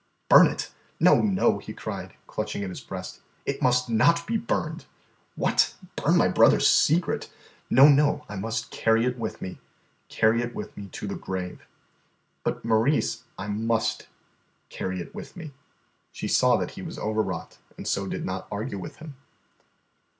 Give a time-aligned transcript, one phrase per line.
[0.29, 0.71] "Burn it?
[0.99, 3.21] No, no," he cried, clutching at his breast.
[3.45, 4.87] "It must not be burned.
[5.35, 5.75] What!
[5.95, 7.29] burn my brother's secret?
[7.69, 9.59] No, no, I must carry it with me,
[10.09, 11.67] carry it with me to the grave."
[12.43, 14.07] "But, Maurice" "I must
[14.69, 15.51] carry it with me."
[16.11, 19.13] She saw that he was overwrought, and so did not argue with him.